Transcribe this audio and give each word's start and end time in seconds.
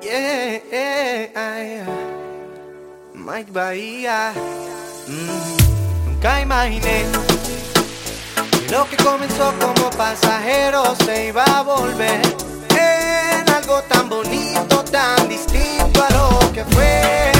Yeah, 0.00 1.84
Mike 3.14 3.50
Bahía. 3.50 4.32
Mm, 5.08 6.06
nunca 6.06 6.40
imaginé 6.40 7.04
lo 8.70 8.88
que 8.88 8.96
comenzó 8.96 9.52
como 9.58 9.90
pasajero 9.90 10.94
se 11.04 11.28
iba 11.28 11.42
a 11.44 11.62
volver 11.62 12.20
en 12.70 13.48
algo 13.50 13.82
tan 13.88 14.08
bonito, 14.08 14.84
tan 14.84 15.28
distinto 15.28 16.04
a 16.04 16.10
lo 16.10 16.52
que 16.52 16.64
fue. 16.64 17.32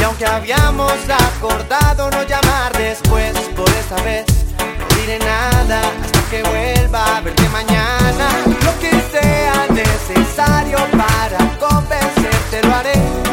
Y 0.00 0.02
aunque 0.04 0.24
habíamos 0.24 0.94
acordado 1.08 2.10
no 2.10 2.22
llamar 2.22 2.72
después 2.78 3.32
por 3.54 3.68
esa 3.68 4.02
vez, 4.02 4.24
no 4.58 4.96
diré 4.96 5.18
nada 5.18 5.95
que 6.30 6.42
vuelva 6.42 7.16
a 7.16 7.20
verte 7.20 7.48
mañana. 7.50 8.28
Lo 8.64 8.78
que 8.80 8.90
sea 9.10 9.66
necesario 9.70 10.78
para 10.96 11.38
convencerte 11.58 12.62
lo 12.62 12.74
haré. 12.74 13.25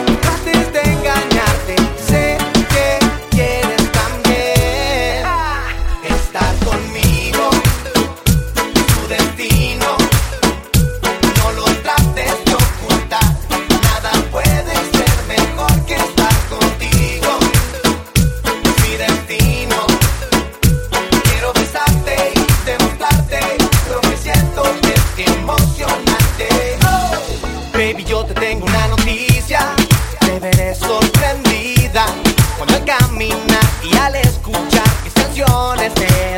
Cuando 32.65 32.77
al 32.77 32.85
caminar 32.85 33.65
y 33.83 33.93
al 33.97 34.15
escuchar 34.15 34.87
mis 35.03 35.11
canciones 35.11 35.93
de 35.95 36.32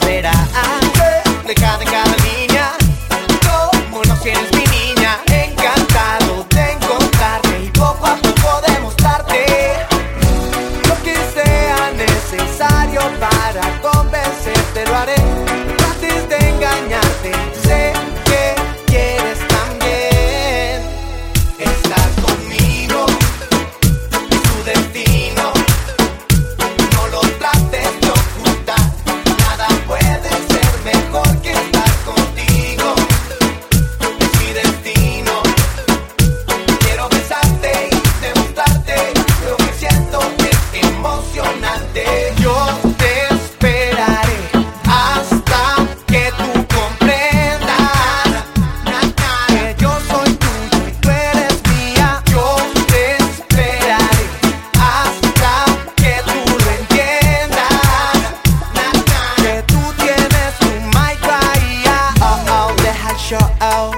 Oh, 63.61 63.91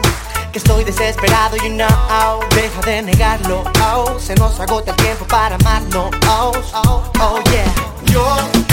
que 0.51 0.59
estoy 0.59 0.83
desesperado, 0.83 1.57
you 1.57 1.69
know, 1.69 1.87
oh, 2.09 2.39
deja 2.55 2.81
de 2.81 3.01
negarlo, 3.01 3.63
oh, 3.93 4.19
se 4.19 4.35
nos 4.35 4.59
agota 4.59 4.91
el 4.91 4.97
tiempo 4.97 5.25
para 5.25 5.55
amarnos, 5.55 6.11
oh, 6.27 6.51
oh, 6.73 7.03
oh, 7.19 7.41
yeah. 7.49 8.66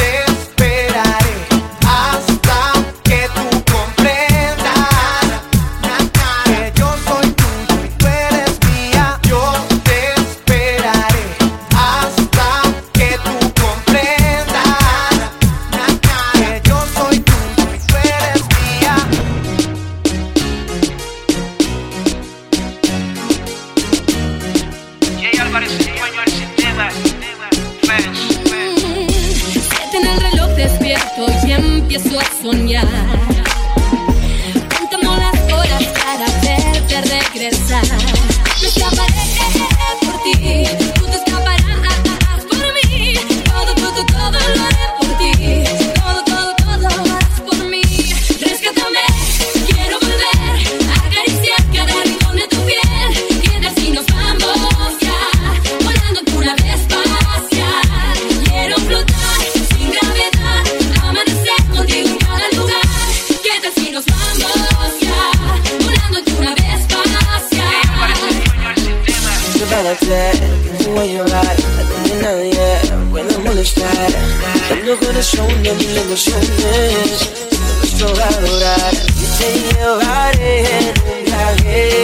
nuestro 74.95 75.07
corazón 75.07 75.63
de 75.63 75.73
mil 75.75 75.97
emociones. 75.97 77.31
Nuestro 77.79 78.15
va 78.17 78.25
a 78.25 78.29
adorar. 78.29 78.91
Que 78.91 79.27
te 79.39 79.49
llevaré 79.75 80.59
en 80.79 80.95
un 81.01 81.25
viaje 81.25 82.04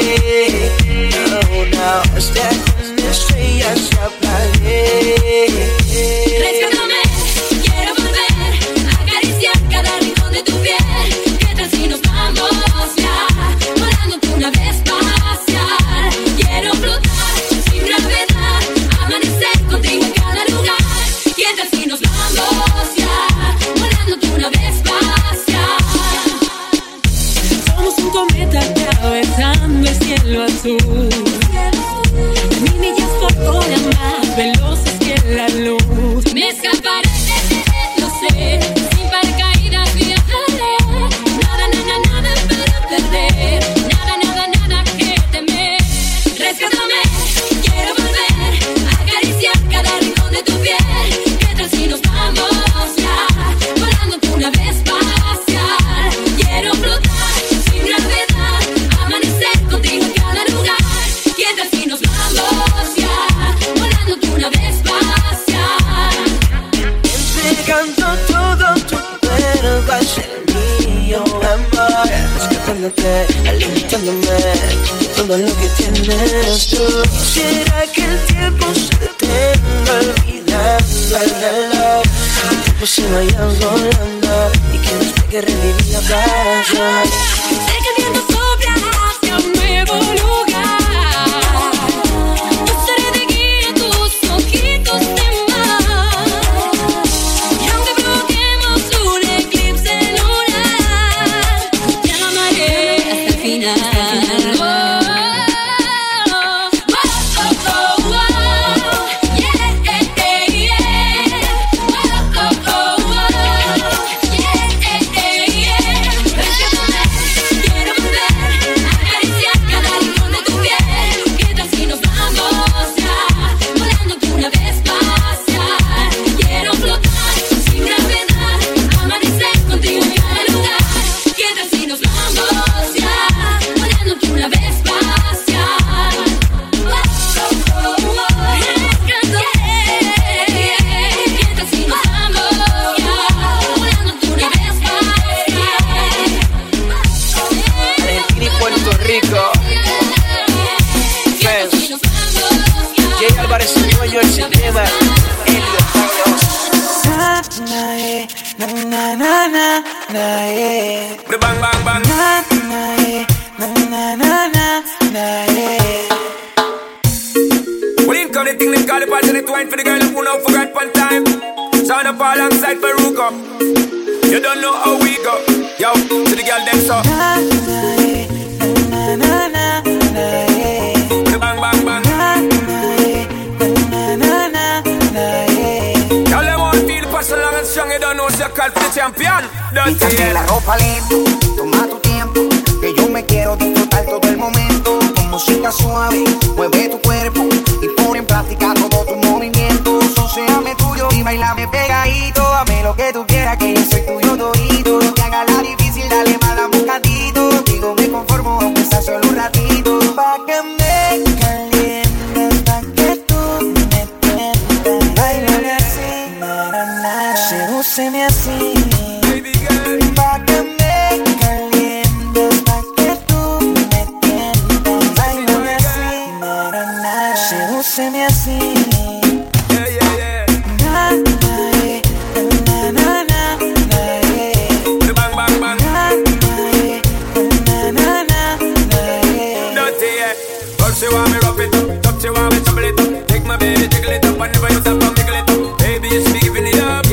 al 188.60 188.72
champion. 188.94 189.44
Quítate 189.86 190.32
la 190.34 190.42
ropa 190.46 190.76
lento, 190.76 191.24
toma 191.56 191.86
tu 191.86 191.98
tiempo, 192.00 192.40
que 192.80 192.94
yo 192.94 193.08
me 193.08 193.24
quiero 193.24 193.56
disfrutar 193.56 194.04
todo 194.04 194.28
el 194.28 194.36
momento. 194.36 194.98
Con 195.16 195.30
música 195.30 195.72
suave, 195.72 196.24
mueve 196.56 196.88
tu 196.88 197.00
cuerpo 197.00 197.48
y 197.82 197.88
pon 197.96 198.16
en 198.16 198.26
práctica 198.26 198.74
todo 198.74 199.04
tu 199.06 199.16
movimiento. 199.16 200.00
Soseame 200.14 200.74
tuyo 200.76 201.08
y 201.12 201.22
bailame 201.22 201.66
pegadito, 201.68 202.42
dame 202.42 202.82
lo 202.82 202.94
que 202.94 203.12
tú 203.12 203.24
quieras, 203.26 203.56
que 203.56 203.74
yo 203.74 203.82
soy 203.84 204.02
tuyo 204.02 204.36
todito. 204.36 205.19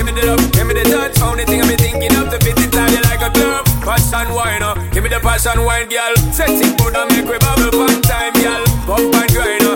me 0.07 0.21
the 0.21 0.27
love, 0.27 0.51
give 0.51 0.68
me 0.68 0.74
the 0.74 0.83
touch. 0.83 1.19
Only 1.21 1.44
thing 1.45 1.62
I'm 1.62 1.75
thinking 1.77 2.15
of 2.15 2.31
to 2.31 2.39
fit 2.39 2.57
inside 2.57 2.92
you 2.92 3.01
like 3.04 3.21
a 3.21 3.30
glove. 3.30 3.65
Passion 3.83 4.33
wine, 4.33 4.63
uh. 4.63 4.75
give 4.92 5.04
me 5.04 5.09
the 5.09 5.19
passion 5.19 5.63
wine, 5.63 5.89
girl. 5.89 6.15
Set 6.31 6.50
it 6.50 6.77
good 6.80 6.95
and 6.95 7.12
make 7.12 7.27
we 7.27 7.38
bubble 7.39 7.77
one 7.77 8.01
time, 8.01 8.33
girl. 8.33 8.63
Pump 8.88 9.15
and 9.15 9.31
grind. 9.31 9.66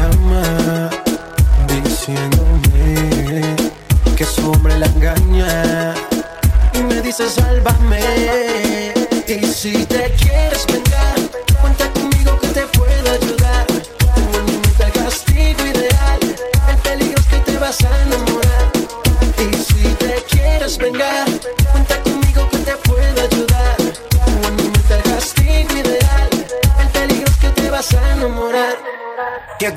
llama 0.00 0.90
diciéndome 1.84 3.56
que 4.16 4.24
su 4.24 4.50
hombre 4.50 4.78
la 4.78 4.86
engaña 4.86 5.94
y 6.72 6.82
me 6.82 7.00
dice 7.02 7.28
sálvame. 7.28 8.94
Y 9.26 9.46
si 9.46 9.84
te 9.86 10.12
quieres 10.20 10.66
vengar, 10.66 11.18
cuenta 11.60 11.88
conmigo 11.92 12.38
que 12.40 12.48
te 12.48 12.62
puedo 12.78 13.10
ayudar. 13.18 13.66
Tengo 14.14 14.38
en 14.38 14.44
mi 14.46 14.52
mente 14.52 14.84
el 14.84 14.92
castigo 14.92 15.62
ideal, 15.74 16.20
el 16.70 16.76
peligro 16.78 17.20
es 17.20 17.26
que 17.26 17.38
te 17.38 17.58
vas 17.58 17.78
a 17.84 18.02
enamorar. 18.02 18.66
Y 19.38 19.54
si 19.54 19.82
te 20.02 20.14
quieres 20.30 20.78
vengar, 20.78 21.28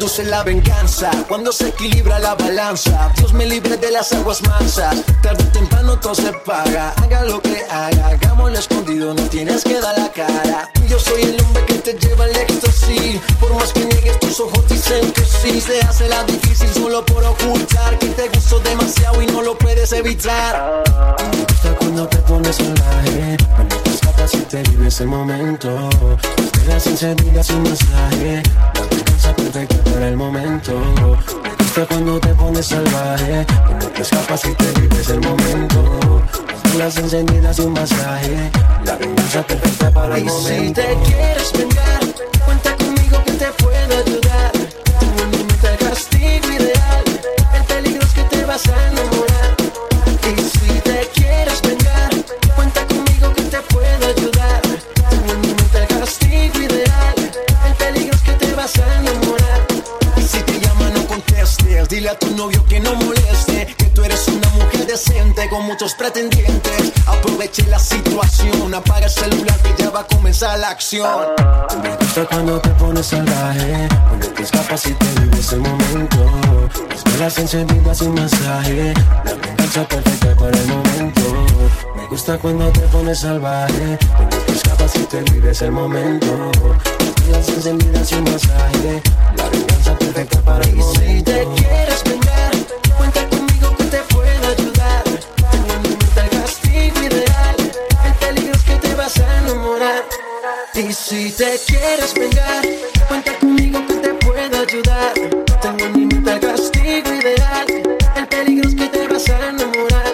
reduce 0.03 0.25
la 0.25 0.43
venganza, 0.43 1.09
cuando 1.29 1.53
se 1.53 1.69
equilibra 1.69 2.19
la 2.19 2.35
balanza. 2.35 3.09
Dios 3.15 3.31
me 3.31 3.45
libre 3.45 3.77
de 3.77 3.89
las 3.89 4.11
aguas 4.11 4.41
mansas, 4.41 5.01
tarde 5.21 5.45
o 5.45 5.47
temprano 5.47 5.97
todo 5.97 6.13
se 6.13 6.33
paga. 6.45 6.93
Haga 7.01 7.23
lo 7.23 7.41
que 7.41 7.63
haga, 7.69 8.07
hagámoslo 8.07 8.59
escondido, 8.59 9.13
no 9.13 9.23
tienes 9.29 9.63
que 9.63 9.79
dar 9.79 9.97
la 9.97 10.11
cara. 10.11 10.69
Yo 10.89 10.99
soy 10.99 11.21
el 11.21 11.41
hombre 11.41 11.63
que 11.65 11.75
te 11.75 11.93
lleva 11.93 12.25
al 12.25 12.35
éxtasis, 12.35 13.21
por 13.39 13.53
más 13.55 13.71
que 13.71 13.85
niegues 13.85 14.19
tus 14.19 14.41
ojos 14.41 14.67
dicen 14.67 15.09
que 15.13 15.23
sí. 15.23 15.61
Se 15.61 15.79
hace 15.79 16.09
la 16.09 16.21
difícil 16.25 16.67
solo 16.73 17.05
por 17.05 17.23
ocultar 17.23 17.97
que 17.97 18.07
te 18.07 18.27
gustó 18.27 18.59
demasiado 18.59 19.21
y 19.21 19.27
no 19.27 19.41
lo 19.41 19.57
puedes 19.57 19.93
evitar. 19.93 20.83
Me 21.31 21.45
gusta 21.45 21.75
cuando 21.79 22.07
te 22.09 22.17
pones 22.17 22.57
salvaje, 22.57 23.37
cuando 23.55 23.77
te 23.77 23.89
escapas 23.89 24.33
y 24.33 24.39
te 24.39 24.63
vives 24.63 24.99
el 24.99 25.07
momento. 25.07 25.89
Te 26.21 26.43
esperas 26.43 26.83
sin 26.83 26.97
servir, 26.97 27.41
sin 27.41 27.63
masaje 27.63 28.43
venganza 29.13 29.35
perfecta 29.35 29.91
para 29.91 30.07
el 30.07 30.17
momento. 30.17 30.71
Me 31.43 31.55
gusta 31.57 31.85
cuando 31.87 32.19
te 32.19 32.33
pones 32.33 32.65
salvaje, 32.65 33.45
cuando 33.67 33.87
te 33.87 34.01
escapas 34.01 34.45
y 34.45 34.55
te 34.55 34.79
vives 34.79 35.09
el 35.09 35.21
momento. 35.21 36.21
Las 36.77 36.97
encendidas 36.97 37.59
y 37.59 37.61
un 37.61 37.73
masaje, 37.73 38.51
la 38.85 38.95
venganza 38.95 39.43
perfecta 39.43 39.91
para 39.91 40.17
el 40.17 40.25
momento. 40.25 40.81
Si 40.81 40.87
te 40.87 40.97
quieres 41.05 41.53
vengar, 41.53 41.99
cuenta 42.45 42.75
conmigo 42.75 43.23
que 43.23 43.31
te 43.33 43.51
puedo 43.63 43.97
ayudar. 43.97 44.51
Tengo 44.99 45.67
el 45.67 45.77
castigo 45.77 46.51
ideal, 46.51 47.03
el 47.53 47.63
peligro 47.65 48.03
es 48.03 48.13
que 48.13 48.23
te 48.23 48.45
vas 48.45 48.67
a 48.67 48.87
enamorar. 48.89 49.32
Con 65.53 65.65
muchos 65.67 65.93
pretendientes. 65.93 66.91
Aproveche 67.05 67.63
la 67.67 67.77
situación, 67.77 68.73
apaga 68.73 69.05
el 69.05 69.11
celular 69.11 69.55
que 69.61 69.83
ya 69.83 69.91
va 69.91 69.99
a 69.99 70.07
comenzar 70.07 70.57
la 70.57 70.69
acción. 70.69 71.27
Me 71.83 71.95
gusta 71.95 72.25
cuando 72.25 72.59
te 72.59 72.69
pones 72.69 73.05
salvaje, 73.05 73.87
cuando 74.07 74.27
te 74.29 74.41
escapas 74.41 74.87
y 74.87 74.93
te 74.93 75.19
vives 75.19 75.53
el 75.53 75.59
momento. 75.59 76.17
Las 76.89 77.03
velas 77.03 77.37
encendidas 77.37 78.01
un 78.01 78.15
masaje, 78.15 78.93
la 79.23 79.33
venganza 79.33 79.87
perfecta 79.87 80.35
para 80.35 80.57
el 80.57 80.67
momento. 80.67 81.21
Me 81.97 82.07
gusta 82.07 82.37
cuando 82.39 82.71
te 82.71 82.79
pones 82.79 83.19
salvaje, 83.19 83.99
cuando 84.17 84.37
te 84.37 84.51
escapas 84.53 84.95
y 84.95 85.03
te 85.03 85.21
vives 85.21 85.61
el 85.61 85.71
momento. 85.71 86.51
Las 86.99 87.27
velas 87.27 87.49
encendidas 87.49 88.11
un 88.11 88.23
masaje, 88.23 89.01
la 89.37 89.49
venganza 89.49 89.95
perfecta 89.99 90.41
para 90.41 90.63
el 90.65 90.79
Y 90.79 90.81
si 90.81 91.21
te 91.21 91.45
momento. 91.45 91.61
quieres 91.61 92.12
te 101.43 101.59
quieres 101.67 102.13
vengar, 102.13 102.65
cuenta 103.09 103.37
conmigo 103.37 103.85
que 103.85 103.95
te 103.95 104.13
puedo 104.13 104.61
ayudar. 104.61 105.13
Tengo 105.61 105.85
en 105.85 105.91
mi 105.91 106.05
mente 106.05 106.31
el 106.31 106.39
castigo 106.39 107.13
ideal, 107.13 107.67
el 108.15 108.27
peligro 108.27 108.69
es 108.69 108.75
que 108.75 108.87
te 108.87 109.07
vas 109.09 109.29
a 109.29 109.49
enamorar. 109.49 110.13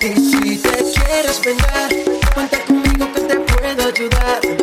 Y 0.00 0.20
si 0.20 0.58
te 0.58 0.76
quieres 0.92 1.40
vengar, 1.42 1.90
cuenta 2.34 2.58
conmigo 2.66 3.10
que 3.14 3.20
te 3.22 3.36
puedo 3.36 3.88
ayudar. 3.88 4.59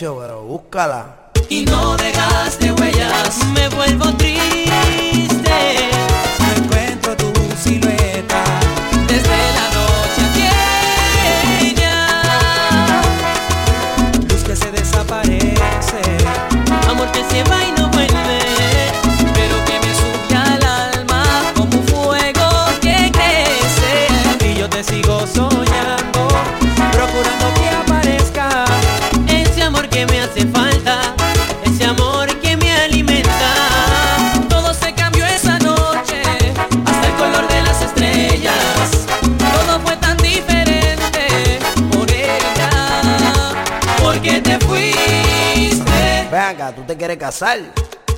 Pero 0.00 0.42
búscala. 0.44 1.32
Y 1.48 1.64
no 1.64 1.96
dejas 1.96 2.56
de 2.60 2.70
huellas, 2.70 3.44
me 3.52 3.68
vuelvo 3.70 4.16
triste. 4.16 4.57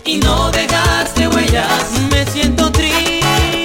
Y 0.04 0.18
no 0.18 0.50
dejaste 0.50 1.28
huellas, 1.28 1.92
me 2.10 2.26
siento 2.26 2.72
triste. 2.72 3.59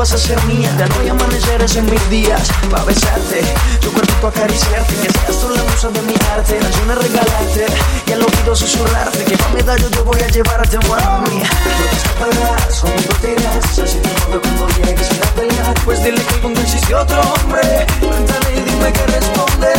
vas 0.00 0.12
a 0.12 0.18
ser 0.18 0.42
mía. 0.44 0.72
Ya 0.78 0.86
Te 0.86 0.94
doy 0.94 1.08
amaneceres 1.10 1.76
en 1.76 1.84
mis 1.84 2.08
días 2.08 2.48
Pa' 2.70 2.82
besarte, 2.84 3.42
tu 3.82 3.92
cuerpo 3.92 4.28
acariciarte 4.28 4.94
Que 4.94 5.12
seas 5.12 5.36
tú 5.40 5.50
la 5.54 5.62
musa 5.62 5.88
de 5.90 6.00
mi 6.02 6.14
arte. 6.32 6.58
Naciones 6.58 6.96
regalarte 7.04 7.66
y 8.06 8.12
al 8.12 8.22
oído 8.22 8.56
susurrarte 8.56 9.24
Que 9.24 9.36
pa' 9.36 9.50
medallo 9.50 9.90
yo 9.90 10.02
voy 10.04 10.20
a 10.22 10.28
llevarte, 10.28 10.78
a 10.78 10.80
mami. 10.80 11.36
No 11.36 11.84
te 11.90 11.96
escaparás, 11.96 12.80
conmigo 12.80 13.14
te 13.20 13.32
irás. 13.32 13.78
Así 13.78 13.98
te 13.98 14.08
mueve 14.24 14.40
cuando 14.40 14.68
llegues 14.78 15.10
a 15.20 15.34
pelear 15.34 15.74
Pues 15.84 16.02
dile 16.02 16.22
que 16.24 16.40
conmigo 16.40 16.62
existe 16.62 16.94
otro 16.94 17.20
hombre 17.20 17.60
Cuéntale 18.00 18.50
y 18.56 18.60
dime 18.62 18.92
que 18.96 19.06
responde. 19.06 19.72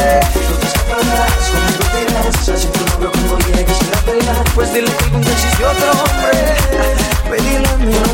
No 0.49 0.55
te 0.61 0.67
escaparás, 0.69 1.43
conmigo 1.49 1.83
te 1.93 1.99
irás. 2.05 2.49
Así 2.49 2.67
te 2.67 2.79
mueve 2.99 3.17
cuando 3.17 3.47
llegues 3.57 3.79
a 3.89 3.99
pelear 4.05 4.43
Pues 4.53 4.71
dile 4.71 4.91
que 4.91 5.09
conmigo 5.09 5.31
existe 5.31 5.65
otro 5.65 5.91
hombre 5.97 6.37
Pedile 7.27 7.67
a 7.67 7.77
mi 7.77 7.95
hombre 7.95 8.11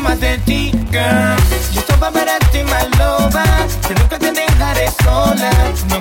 más 0.00 0.20
de 0.20 0.38
ti, 0.38 0.70
girl. 0.90 1.36
Yo 1.72 1.82
soy 1.86 1.96
para 2.12 2.38
ti, 2.50 2.58
my 2.64 2.98
lover. 2.98 3.68
Sé 3.86 3.94
que 4.08 4.18
te 4.18 4.32
dejaré 4.32 4.90
sola. 5.02 5.50
No 5.88 6.00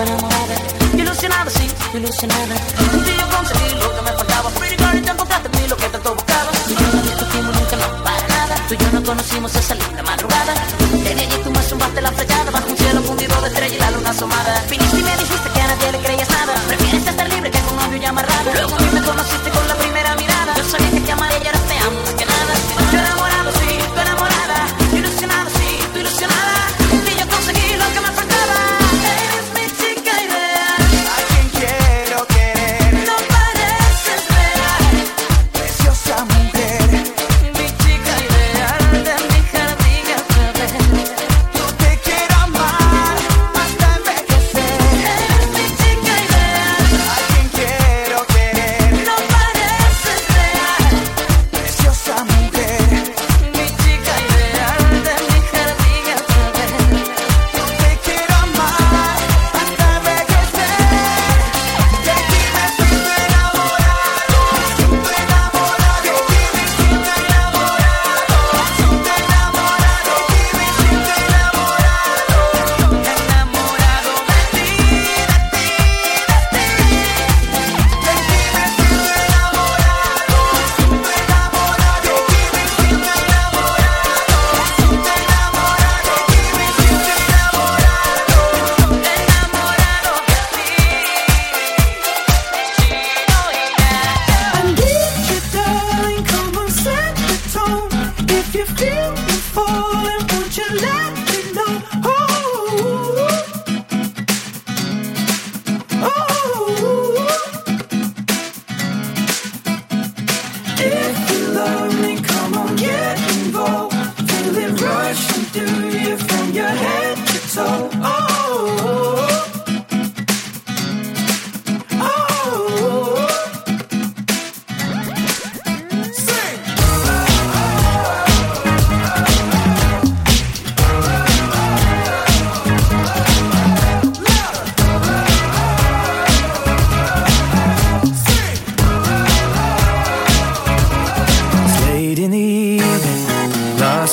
para 0.00 0.12
enamorada. 0.12 0.54
Ilusionada, 0.94 1.50
sí, 1.50 1.66
ilusionada. 1.94 2.54
Contigo 2.90 3.22
conseguí 3.36 3.74
lo 3.74 3.94
que 3.94 4.02
me 4.02 4.12
faltaba. 4.12 4.50
Pretty 4.50 4.76
girl, 4.76 4.98
y 4.98 5.00
te 5.02 5.10
encontraste 5.10 5.48
mí 5.50 5.68
lo 5.68 5.76
que 5.76 5.88
tanto 5.88 6.14
buscaba. 6.14 6.50
Y 6.68 6.74
no 6.74 6.92
lo 6.92 7.02
discutimos 7.02 7.56
nunca, 7.56 7.76
no, 7.76 8.04
para 8.04 8.28
nada. 8.28 8.54
Tú 8.68 8.74
y 8.74 8.78
yo 8.78 8.90
no 8.92 9.02
conocimos 9.02 9.54
esa 9.54 9.74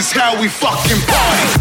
Is 0.00 0.12
how 0.12 0.40
we 0.40 0.48
fucking 0.48 0.98
party. 1.06 1.59